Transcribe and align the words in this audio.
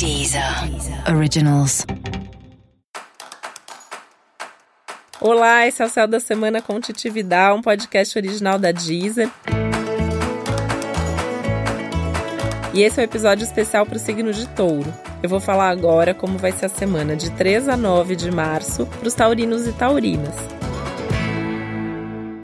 Deezer 0.00 0.42
Originals. 1.14 1.84
Olá, 5.20 5.66
esse 5.66 5.82
é 5.82 5.84
o 5.84 5.90
Céu 5.90 6.08
da 6.08 6.18
Semana 6.18 6.62
com 6.62 6.80
Titividade, 6.80 7.58
um 7.58 7.60
podcast 7.60 8.18
original 8.18 8.58
da 8.58 8.72
Deezer. 8.72 9.30
E 12.72 12.80
esse 12.80 12.98
é 12.98 13.02
o 13.02 13.04
um 13.04 13.10
episódio 13.10 13.44
especial 13.44 13.84
para 13.84 13.96
o 13.96 14.00
signo 14.00 14.32
de 14.32 14.48
touro. 14.48 14.90
Eu 15.22 15.28
vou 15.28 15.38
falar 15.38 15.68
agora 15.68 16.14
como 16.14 16.38
vai 16.38 16.52
ser 16.52 16.64
a 16.64 16.70
semana 16.70 17.14
de 17.14 17.30
3 17.32 17.68
a 17.68 17.76
9 17.76 18.16
de 18.16 18.30
março 18.30 18.86
para 18.86 19.06
os 19.06 19.12
taurinos 19.12 19.66
e 19.66 19.72
taurinas. 19.72 20.59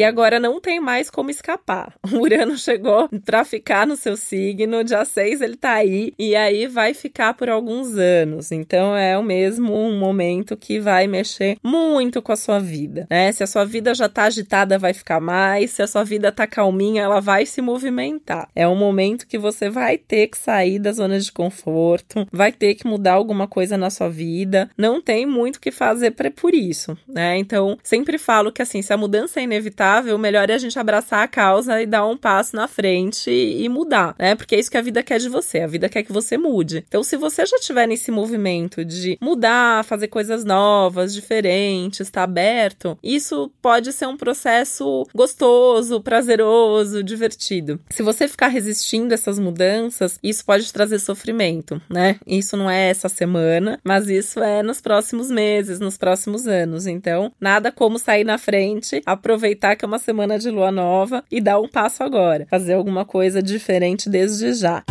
E 0.00 0.04
agora 0.04 0.40
não 0.40 0.58
tem 0.58 0.80
mais 0.80 1.10
como 1.10 1.28
escapar. 1.28 1.92
O 2.10 2.22
Urano 2.22 2.56
chegou 2.56 3.08
para 3.24 3.44
ficar 3.44 3.86
no 3.86 3.96
seu 3.96 4.16
signo, 4.16 4.82
dia 4.82 5.04
6 5.04 5.40
ele 5.42 5.56
tá 5.56 5.74
aí 5.74 6.12
e 6.18 6.34
aí 6.34 6.66
vai 6.66 6.92
ficar 6.92 7.34
por 7.34 7.48
alguns 7.48 7.96
anos. 7.96 8.50
Então 8.50 8.96
é 8.96 9.16
o 9.16 9.22
mesmo 9.22 9.74
um 9.74 9.98
momento 9.98 10.56
que 10.56 10.80
vai 10.80 11.06
mexer 11.06 11.56
muito 11.62 12.20
com 12.20 12.32
a 12.32 12.36
sua 12.36 12.58
vida, 12.58 13.06
né? 13.08 13.30
Se 13.32 13.42
a 13.42 13.46
sua 13.46 13.64
vida 13.64 13.94
já 13.94 14.08
tá 14.08 14.24
agitada, 14.24 14.78
vai 14.78 14.92
ficar 14.92 15.20
mais, 15.20 15.70
se 15.70 15.82
a 15.82 15.86
sua 15.86 16.02
vida 16.02 16.32
tá 16.32 16.46
calminha, 16.46 17.02
ela 17.02 17.20
vai 17.20 17.46
se 17.46 17.62
movimentar. 17.62 18.48
É 18.56 18.66
um 18.66 18.76
momento 18.76 19.26
que 19.26 19.38
você 19.38 19.70
vai 19.70 19.96
ter 19.96 20.26
que 20.28 20.38
sair 20.38 20.78
da 20.78 20.92
zona 20.92 21.20
de 21.20 21.30
conforto, 21.30 22.26
vai 22.32 22.52
ter 22.52 22.74
que 22.74 22.86
mudar 22.86 23.12
alguma 23.12 23.46
coisa 23.46 23.78
na 23.78 23.90
sua 23.90 24.08
vida. 24.08 24.68
Não 24.76 25.00
tem 25.00 25.26
muito 25.26 25.56
o 25.56 25.60
que 25.60 25.70
fazer 25.70 26.10
por 26.12 26.54
isso, 26.54 26.98
né? 27.06 27.36
Então, 27.38 27.78
sempre 27.82 28.18
falo 28.18 28.52
que 28.52 28.62
assim, 28.62 28.82
se 28.82 28.92
a 28.92 28.96
mudança 28.96 29.40
é 29.40 29.44
inevitável, 29.44 29.89
melhor 30.18 30.48
é 30.50 30.54
a 30.54 30.58
gente 30.58 30.78
abraçar 30.78 31.22
a 31.22 31.28
causa 31.28 31.80
e 31.80 31.86
dar 31.86 32.06
um 32.06 32.16
passo 32.16 32.54
na 32.54 32.68
frente 32.68 33.30
e 33.30 33.68
mudar, 33.68 34.14
né? 34.18 34.34
Porque 34.34 34.54
é 34.54 34.60
isso 34.60 34.70
que 34.70 34.76
a 34.76 34.82
vida 34.82 35.02
quer 35.02 35.18
de 35.18 35.28
você. 35.28 35.60
A 35.60 35.66
vida 35.66 35.88
quer 35.88 36.02
que 36.02 36.12
você 36.12 36.36
mude. 36.36 36.84
Então, 36.86 37.02
se 37.02 37.16
você 37.16 37.44
já 37.46 37.56
estiver 37.56 37.86
nesse 37.86 38.10
movimento 38.10 38.84
de 38.84 39.18
mudar, 39.20 39.84
fazer 39.84 40.08
coisas 40.08 40.44
novas, 40.44 41.14
diferentes, 41.14 42.00
estar 42.00 42.20
tá 42.20 42.24
aberto, 42.24 42.98
isso 43.02 43.50
pode 43.60 43.92
ser 43.92 44.06
um 44.06 44.16
processo 44.16 45.06
gostoso, 45.14 46.00
prazeroso, 46.00 47.02
divertido. 47.02 47.80
Se 47.90 48.02
você 48.02 48.28
ficar 48.28 48.48
resistindo 48.48 49.12
a 49.12 49.14
essas 49.14 49.38
mudanças, 49.38 50.18
isso 50.22 50.44
pode 50.44 50.72
trazer 50.72 50.98
sofrimento, 50.98 51.80
né? 51.88 52.18
Isso 52.26 52.56
não 52.56 52.70
é 52.70 52.90
essa 52.90 53.08
semana, 53.08 53.78
mas 53.84 54.08
isso 54.08 54.40
é 54.40 54.62
nos 54.62 54.80
próximos 54.80 55.30
meses, 55.30 55.80
nos 55.80 55.96
próximos 55.96 56.46
anos. 56.46 56.86
Então, 56.86 57.32
nada 57.40 57.72
como 57.72 57.98
sair 57.98 58.24
na 58.24 58.38
frente, 58.38 59.02
aproveitar 59.06 59.76
é 59.84 59.88
uma 59.88 59.98
semana 59.98 60.38
de 60.38 60.50
lua 60.50 60.70
nova 60.70 61.24
e 61.30 61.40
dar 61.40 61.60
um 61.60 61.68
passo 61.68 62.02
agora, 62.02 62.46
fazer 62.50 62.74
alguma 62.74 63.04
coisa 63.04 63.42
diferente 63.42 64.08
desde 64.08 64.52
já. 64.54 64.82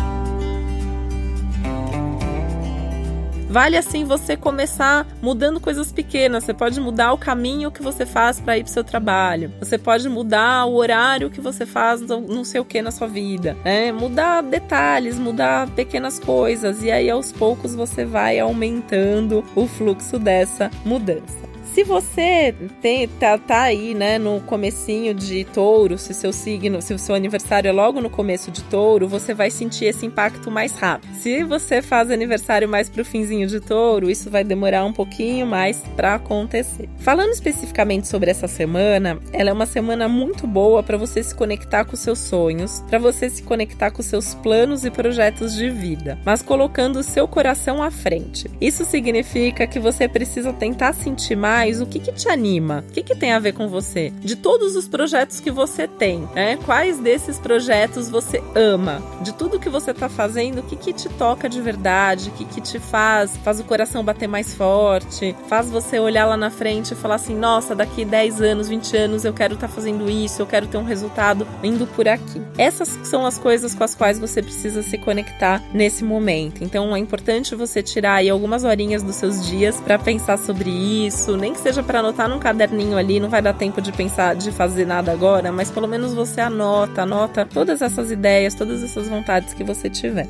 Vale 3.49 3.75
assim 3.75 4.03
você 4.03 4.37
começar 4.37 5.07
mudando 5.23 5.59
coisas 5.59 5.91
pequenas. 5.91 6.43
Você 6.43 6.53
pode 6.53 6.79
mudar 6.79 7.11
o 7.13 7.17
caminho 7.17 7.71
que 7.71 7.81
você 7.81 8.05
faz 8.05 8.39
para 8.39 8.59
ir 8.59 8.63
para 8.63 8.71
seu 8.71 8.83
trabalho. 8.83 9.51
Você 9.59 9.75
pode 9.75 10.07
mudar 10.07 10.65
o 10.65 10.75
horário 10.75 11.31
que 11.31 11.41
você 11.41 11.65
faz 11.65 11.99
não 12.01 12.43
sei 12.43 12.61
o 12.61 12.65
que 12.65 12.79
na 12.79 12.91
sua 12.91 13.07
vida. 13.07 13.57
É, 13.65 13.91
mudar 13.91 14.43
detalhes, 14.43 15.17
mudar 15.17 15.67
pequenas 15.71 16.19
coisas. 16.19 16.83
E 16.83 16.91
aí 16.91 17.09
aos 17.09 17.31
poucos 17.31 17.73
você 17.73 18.05
vai 18.05 18.37
aumentando 18.37 19.43
o 19.55 19.65
fluxo 19.65 20.19
dessa 20.19 20.69
mudança. 20.85 21.48
Se 21.73 21.83
você 21.83 22.53
tem, 22.81 23.07
tá, 23.07 23.37
tá 23.37 23.61
aí, 23.61 23.93
né, 23.93 24.17
no 24.17 24.41
comecinho 24.41 25.13
de 25.13 25.43
touro, 25.45 25.97
se 25.97 26.13
seu 26.13 26.33
signo, 26.33 26.81
se 26.81 26.93
o 26.93 26.99
seu 26.99 27.13
aniversário 27.13 27.69
é 27.69 27.71
logo 27.71 28.01
no 28.01 28.09
começo 28.09 28.49
de 28.49 28.63
touro, 28.63 29.07
você 29.07 29.33
vai 29.33 29.51
sentir 29.51 29.85
esse 29.85 30.05
impacto 30.05 30.49
mais 30.49 30.73
rápido. 30.73 31.13
Se 31.15 31.43
você 31.43 31.81
faz 31.81 32.09
aniversário 32.09 32.67
mais 32.67 32.89
pro 32.89 33.05
finzinho 33.05 33.47
de 33.47 33.59
touro, 33.59 34.09
isso 34.09 34.29
vai 34.29 34.43
demorar 34.43 34.83
um 34.83 34.91
pouquinho 34.91 35.45
mais 35.45 35.77
para 35.95 36.15
acontecer. 36.15 36.89
Falando 36.97 37.31
especificamente 37.31 38.07
sobre 38.07 38.31
essa 38.31 38.47
semana, 38.47 39.19
ela 39.31 39.51
é 39.51 39.53
uma 39.53 39.65
semana 39.65 40.07
muito 40.07 40.47
boa 40.47 40.81
para 40.81 40.97
você 40.97 41.21
se 41.21 41.35
conectar 41.35 41.85
com 41.85 41.95
seus 41.95 42.19
sonhos, 42.19 42.83
para 42.89 42.97
você 42.97 43.29
se 43.29 43.43
conectar 43.43 43.91
com 43.91 44.01
seus 44.01 44.33
planos 44.33 44.85
e 44.85 44.91
projetos 44.91 45.53
de 45.53 45.69
vida, 45.69 46.17
mas 46.25 46.41
colocando 46.41 46.99
o 46.99 47.03
seu 47.03 47.27
coração 47.27 47.83
à 47.83 47.91
frente. 47.91 48.49
Isso 48.59 48.83
significa 48.85 49.67
que 49.67 49.79
você 49.79 50.07
precisa 50.07 50.51
tentar 50.51 50.93
sentir 50.93 51.35
mais 51.35 51.68
o 51.79 51.85
que, 51.85 51.99
que 51.99 52.11
te 52.11 52.29
anima? 52.29 52.83
O 52.89 52.91
que, 52.91 53.03
que 53.03 53.15
tem 53.15 53.33
a 53.33 53.39
ver 53.39 53.53
com 53.53 53.67
você? 53.67 54.11
De 54.21 54.35
todos 54.35 54.75
os 54.75 54.87
projetos 54.87 55.39
que 55.39 55.51
você 55.51 55.87
tem, 55.87 56.27
né? 56.33 56.57
Quais 56.65 56.97
desses 56.97 57.37
projetos 57.37 58.09
você 58.09 58.41
ama? 58.55 59.01
De 59.21 59.33
tudo 59.33 59.59
que 59.59 59.69
você 59.69 59.93
tá 59.93 60.09
fazendo, 60.09 60.59
o 60.59 60.63
que, 60.63 60.75
que 60.75 60.93
te 60.93 61.09
toca 61.09 61.47
de 61.47 61.61
verdade? 61.61 62.29
O 62.29 62.31
que, 62.31 62.45
que 62.45 62.61
te 62.61 62.79
faz? 62.79 63.37
Faz 63.37 63.59
o 63.59 63.63
coração 63.63 64.03
bater 64.03 64.27
mais 64.27 64.53
forte? 64.53 65.35
Faz 65.47 65.69
você 65.69 65.99
olhar 65.99 66.25
lá 66.25 66.37
na 66.37 66.49
frente 66.49 66.93
e 66.93 66.95
falar 66.95 67.15
assim: 67.15 67.35
nossa, 67.35 67.75
daqui 67.75 68.03
10 68.03 68.41
anos, 68.41 68.67
20 68.67 68.97
anos 68.97 69.25
eu 69.25 69.33
quero 69.33 69.53
estar 69.53 69.67
tá 69.67 69.73
fazendo 69.73 70.09
isso, 70.09 70.41
eu 70.41 70.47
quero 70.47 70.67
ter 70.67 70.77
um 70.77 70.83
resultado 70.83 71.45
indo 71.63 71.85
por 71.85 72.07
aqui. 72.07 72.41
Essas 72.57 72.87
são 73.03 73.25
as 73.25 73.37
coisas 73.37 73.75
com 73.75 73.83
as 73.83 73.93
quais 73.93 74.17
você 74.19 74.41
precisa 74.41 74.81
se 74.81 74.97
conectar 74.97 75.63
nesse 75.73 76.03
momento. 76.03 76.63
Então 76.63 76.95
é 76.95 76.99
importante 76.99 77.55
você 77.55 77.83
tirar 77.83 78.15
aí 78.15 78.29
algumas 78.29 78.63
horinhas 78.63 79.03
dos 79.03 79.15
seus 79.15 79.45
dias 79.45 79.79
para 79.81 79.99
pensar 79.99 80.37
sobre 80.37 80.69
isso, 80.69 81.35
nem 81.35 81.48
nem 81.49 81.53
que 81.55 81.61
seja 81.61 81.81
para 81.81 81.99
anotar 81.99 82.29
num 82.29 82.37
caderninho 82.37 82.95
ali, 82.95 83.19
não 83.19 83.27
vai 83.27 83.41
dar 83.41 83.53
tempo 83.53 83.81
de 83.81 83.91
pensar, 83.91 84.35
de 84.35 84.51
fazer 84.51 84.85
nada 84.85 85.11
agora, 85.11 85.51
mas 85.51 85.71
pelo 85.71 85.87
menos 85.87 86.13
você 86.13 86.39
anota, 86.39 87.01
anota 87.01 87.43
todas 87.43 87.81
essas 87.81 88.11
ideias, 88.11 88.53
todas 88.53 88.83
essas 88.83 89.07
vontades 89.07 89.53
que 89.55 89.63
você 89.63 89.89
tiver. 89.89 90.27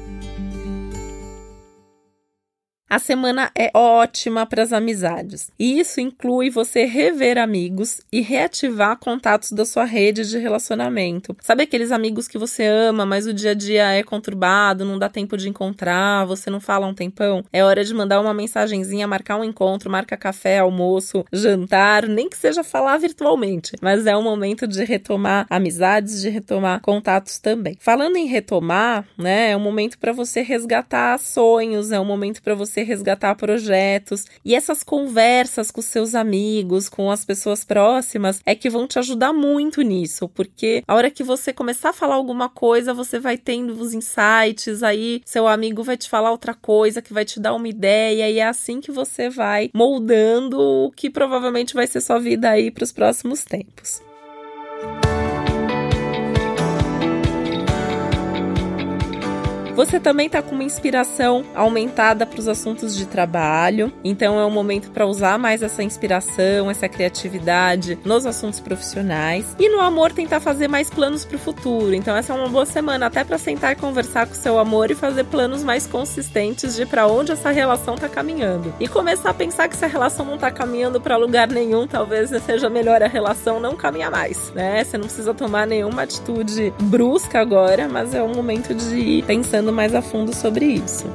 A 2.91 2.97
semana 2.97 3.51
é 3.55 3.69
ótima 3.71 4.47
para 4.47 4.63
as 4.63 4.73
amizades. 4.73 5.51
E 5.59 5.79
isso 5.79 6.01
inclui 6.01 6.49
você 6.49 6.85
rever 6.85 7.37
amigos 7.37 8.01
e 8.11 8.19
reativar 8.19 8.97
contatos 8.97 9.51
da 9.51 9.63
sua 9.63 9.83
rede 9.85 10.27
de 10.27 10.39
relacionamento. 10.39 11.37
Sabe 11.39 11.61
aqueles 11.61 11.91
amigos 11.91 12.27
que 12.27 12.39
você 12.39 12.65
ama, 12.65 13.05
mas 13.05 13.27
o 13.27 13.33
dia 13.33 13.51
a 13.51 13.53
dia 13.53 13.93
é 13.93 14.01
conturbado, 14.01 14.85
não 14.85 14.97
dá 14.97 15.07
tempo 15.07 15.37
de 15.37 15.47
encontrar, 15.47 16.25
você 16.25 16.49
não 16.49 16.59
fala 16.59 16.87
um 16.87 16.93
tempão? 16.95 17.43
É 17.53 17.63
hora 17.63 17.83
de 17.83 17.93
mandar 17.93 18.19
uma 18.19 18.33
mensagenzinha, 18.33 19.07
marcar 19.07 19.37
um 19.37 19.43
encontro, 19.43 19.87
marca 19.87 20.17
café, 20.17 20.57
almoço, 20.57 21.23
jantar, 21.31 22.07
nem 22.07 22.27
que 22.27 22.37
seja 22.37 22.63
falar 22.63 22.97
virtualmente. 22.97 23.73
Mas 23.83 24.07
é 24.07 24.17
o 24.17 24.23
momento 24.23 24.65
de 24.65 24.83
retomar 24.83 25.45
amizades, 25.47 26.19
de 26.19 26.29
retomar 26.29 26.81
contatos 26.81 27.37
também. 27.37 27.77
Falando 27.79 28.15
em 28.15 28.25
retomar, 28.25 29.05
né, 29.15 29.51
é 29.51 29.57
um 29.57 29.59
momento 29.59 29.99
para 29.99 30.11
você 30.11 30.41
resgatar 30.41 31.19
sonhos, 31.19 31.91
é 31.91 31.99
um 31.99 32.05
momento 32.05 32.41
para 32.41 32.55
você 32.55 32.78
você 32.79 32.83
resgatar 32.83 33.35
projetos. 33.35 34.25
E 34.43 34.55
essas 34.55 34.83
conversas 34.83 35.71
com 35.71 35.81
seus 35.81 36.15
amigos, 36.15 36.89
com 36.89 37.11
as 37.11 37.25
pessoas 37.25 37.63
próximas, 37.63 38.41
é 38.45 38.55
que 38.55 38.69
vão 38.69 38.87
te 38.87 38.99
ajudar 38.99 39.33
muito 39.33 39.81
nisso, 39.81 40.27
porque 40.29 40.83
a 40.87 40.95
hora 40.95 41.11
que 41.11 41.23
você 41.23 41.51
começar 41.51 41.89
a 41.89 41.93
falar 41.93 42.15
alguma 42.15 42.49
coisa, 42.49 42.93
você 42.93 43.19
vai 43.19 43.37
tendo 43.37 43.73
os 43.73 43.93
insights, 43.93 44.83
aí 44.83 45.21
seu 45.25 45.47
amigo 45.47 45.83
vai 45.83 45.97
te 45.97 46.09
falar 46.09 46.31
outra 46.31 46.53
coisa 46.53 47.01
que 47.01 47.13
vai 47.13 47.25
te 47.25 47.39
dar 47.39 47.53
uma 47.53 47.67
ideia, 47.67 48.29
e 48.29 48.39
é 48.39 48.47
assim 48.47 48.79
que 48.81 48.91
você 48.91 49.29
vai 49.29 49.69
moldando 49.73 50.59
o 50.59 50.91
que 50.91 51.09
provavelmente 51.09 51.73
vai 51.73 51.87
ser 51.87 52.01
sua 52.01 52.19
vida 52.19 52.49
aí 52.49 52.71
para 52.71 52.83
os 52.83 52.91
próximos 52.91 53.43
tempos. 53.43 54.08
Você 59.79 59.97
também 59.97 60.25
está 60.27 60.41
com 60.41 60.55
uma 60.55 60.63
inspiração 60.65 61.45
aumentada 61.55 62.25
para 62.25 62.37
os 62.37 62.49
assuntos 62.49 62.97
de 62.97 63.05
trabalho, 63.05 63.93
então 64.03 64.37
é 64.37 64.45
um 64.45 64.51
momento 64.51 64.91
para 64.91 65.07
usar 65.07 65.39
mais 65.39 65.63
essa 65.63 65.81
inspiração, 65.81 66.69
essa 66.69 66.89
criatividade 66.89 67.97
nos 68.03 68.25
assuntos 68.25 68.59
profissionais. 68.59 69.55
E 69.57 69.69
no 69.69 69.79
amor, 69.79 70.11
tentar 70.11 70.41
fazer 70.41 70.67
mais 70.67 70.89
planos 70.89 71.23
para 71.23 71.37
o 71.37 71.39
futuro. 71.39 71.93
Então, 71.93 72.13
essa 72.13 72.33
é 72.33 72.35
uma 72.35 72.49
boa 72.49 72.65
semana 72.65 73.05
até 73.05 73.23
para 73.23 73.37
sentar 73.37 73.71
e 73.71 73.77
conversar 73.77 74.27
com 74.27 74.33
seu 74.33 74.59
amor 74.59 74.91
e 74.91 74.95
fazer 74.95 75.23
planos 75.23 75.63
mais 75.63 75.87
consistentes 75.87 76.75
de 76.75 76.85
para 76.85 77.07
onde 77.07 77.31
essa 77.31 77.49
relação 77.49 77.95
está 77.95 78.09
caminhando. 78.09 78.73
E 78.81 78.87
começar 78.89 79.29
a 79.29 79.33
pensar 79.33 79.69
que 79.69 79.77
se 79.77 79.85
a 79.85 79.87
relação 79.87 80.25
não 80.25 80.35
está 80.35 80.51
caminhando 80.51 80.99
para 80.99 81.15
lugar 81.15 81.47
nenhum, 81.47 81.87
talvez 81.87 82.31
seja 82.43 82.69
melhor 82.69 83.01
a 83.01 83.07
relação 83.07 83.61
não 83.61 83.77
caminhar 83.77 84.11
mais, 84.11 84.51
né? 84.51 84.83
Você 84.83 84.97
não 84.97 85.05
precisa 85.05 85.33
tomar 85.33 85.65
nenhuma 85.65 86.01
atitude 86.01 86.73
brusca 86.81 87.39
agora, 87.39 87.87
mas 87.87 88.13
é 88.13 88.21
um 88.21 88.33
momento 88.35 88.73
de 88.75 88.97
ir 88.97 89.23
pensando 89.23 89.68
mais 89.71 89.93
a 89.95 90.01
fundo 90.01 90.33
sobre 90.33 90.65
isso. 90.65 91.05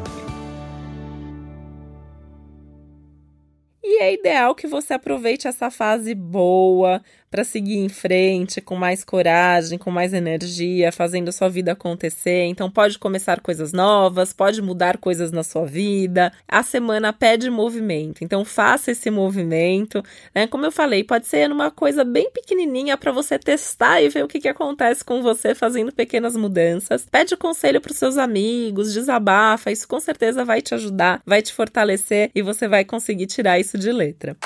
E 3.82 4.02
é 4.02 4.12
ideal 4.14 4.54
que 4.54 4.66
você 4.66 4.94
aproveite 4.94 5.46
essa 5.46 5.70
fase 5.70 6.14
boa 6.14 7.02
para 7.34 7.42
seguir 7.42 7.78
em 7.78 7.88
frente 7.88 8.60
com 8.60 8.76
mais 8.76 9.02
coragem, 9.02 9.76
com 9.76 9.90
mais 9.90 10.14
energia, 10.14 10.92
fazendo 10.92 11.32
sua 11.32 11.48
vida 11.48 11.72
acontecer. 11.72 12.44
Então 12.44 12.70
pode 12.70 12.96
começar 12.96 13.40
coisas 13.40 13.72
novas, 13.72 14.32
pode 14.32 14.62
mudar 14.62 14.98
coisas 14.98 15.32
na 15.32 15.42
sua 15.42 15.66
vida. 15.66 16.32
A 16.46 16.62
semana 16.62 17.12
pede 17.12 17.50
movimento. 17.50 18.22
Então 18.22 18.44
faça 18.44 18.92
esse 18.92 19.10
movimento, 19.10 20.00
né? 20.32 20.46
Como 20.46 20.64
eu 20.64 20.70
falei, 20.70 21.02
pode 21.02 21.26
ser 21.26 21.48
numa 21.48 21.72
coisa 21.72 22.04
bem 22.04 22.30
pequenininha 22.30 22.96
para 22.96 23.10
você 23.10 23.36
testar 23.36 24.00
e 24.00 24.08
ver 24.08 24.22
o 24.22 24.28
que, 24.28 24.38
que 24.38 24.46
acontece 24.46 25.04
com 25.04 25.20
você 25.20 25.56
fazendo 25.56 25.90
pequenas 25.90 26.36
mudanças. 26.36 27.04
Pede 27.10 27.36
conselho 27.36 27.80
para 27.80 27.90
os 27.90 27.98
seus 27.98 28.16
amigos, 28.16 28.92
desabafa, 28.92 29.72
isso 29.72 29.88
com 29.88 29.98
certeza 29.98 30.44
vai 30.44 30.62
te 30.62 30.72
ajudar, 30.72 31.20
vai 31.26 31.42
te 31.42 31.52
fortalecer 31.52 32.30
e 32.32 32.42
você 32.42 32.68
vai 32.68 32.84
conseguir 32.84 33.26
tirar 33.26 33.58
isso 33.58 33.76
de 33.76 33.90
letra. 33.90 34.36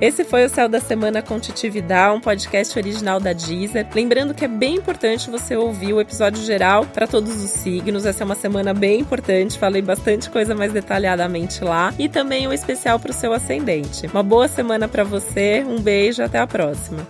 Esse 0.00 0.24
foi 0.24 0.44
o 0.44 0.48
Céu 0.48 0.68
da 0.68 0.80
Semana 0.80 1.22
com 1.22 1.38
Titividade, 1.38 2.16
um 2.16 2.20
podcast 2.20 2.76
original 2.76 3.20
da 3.20 3.32
Deezer. 3.32 3.86
Lembrando 3.94 4.34
que 4.34 4.44
é 4.44 4.48
bem 4.48 4.74
importante 4.74 5.30
você 5.30 5.56
ouvir 5.56 5.92
o 5.92 6.00
episódio 6.00 6.42
geral 6.42 6.84
para 6.84 7.06
todos 7.06 7.42
os 7.42 7.50
signos. 7.50 8.04
Essa 8.04 8.24
é 8.24 8.26
uma 8.26 8.34
semana 8.34 8.74
bem 8.74 9.00
importante, 9.00 9.58
falei 9.58 9.80
bastante 9.80 10.28
coisa 10.28 10.54
mais 10.54 10.72
detalhadamente 10.72 11.62
lá. 11.62 11.94
E 11.98 12.08
também 12.08 12.48
um 12.48 12.52
especial 12.52 12.98
para 12.98 13.12
o 13.12 13.14
seu 13.14 13.32
ascendente. 13.32 14.06
Uma 14.08 14.22
boa 14.22 14.48
semana 14.48 14.88
para 14.88 15.04
você, 15.04 15.64
um 15.66 15.80
beijo, 15.80 16.22
até 16.22 16.38
a 16.38 16.46
próxima. 16.46 17.06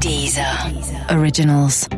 Deezer. 0.00 0.46
Originals. 1.10 1.88